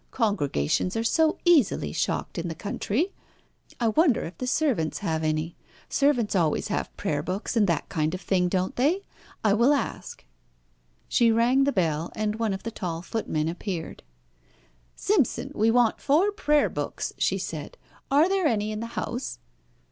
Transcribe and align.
Congregations 0.09 0.95
are 0.97 1.03
so 1.03 1.37
easily 1.45 1.91
shocked 1.93 2.39
in 2.39 2.47
the 2.47 2.55
country. 2.55 3.11
I 3.79 3.89
wonder 3.89 4.23
if 4.23 4.35
the 4.39 4.47
servants 4.47 4.97
have 5.05 5.23
any? 5.23 5.55
Servants 5.89 6.35
always 6.35 6.69
have 6.69 6.97
prayer 6.97 7.21
books 7.21 7.55
and 7.55 7.67
that 7.67 7.87
kind 7.87 8.15
of 8.15 8.21
thing, 8.21 8.49
don't 8.49 8.75
they? 8.77 9.03
I 9.43 9.53
will 9.53 9.75
ask." 9.75 10.25
She 11.07 11.31
rang 11.31 11.65
the 11.65 11.71
bell, 11.71 12.11
and 12.15 12.37
one 12.37 12.51
of 12.51 12.63
the 12.63 12.71
tall 12.71 13.03
footmen 13.03 13.47
appeared. 13.47 14.01
"Simpson, 14.95 15.51
we 15.53 15.69
want 15.69 16.01
four 16.01 16.31
prayer 16.31 16.67
books," 16.67 17.13
she 17.19 17.37
said. 17.37 17.77
"Are 18.09 18.27
there 18.27 18.47
any 18.47 18.71
in 18.71 18.79
the 18.79 18.87
house?" 18.97 19.37